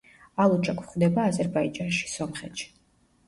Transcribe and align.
ალუჩა 0.43 0.73
გვხვდება 0.77 1.27
აზერბაიჯანში, 1.33 2.09
სომხეთში. 2.13 2.69